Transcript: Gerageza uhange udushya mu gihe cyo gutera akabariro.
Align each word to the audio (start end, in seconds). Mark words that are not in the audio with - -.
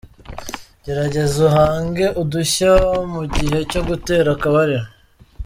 Gerageza 0.85 1.37
uhange 1.49 2.05
udushya 2.21 2.71
mu 3.13 3.23
gihe 3.33 3.57
cyo 3.71 3.81
gutera 3.87 4.27
akabariro. 4.35 4.87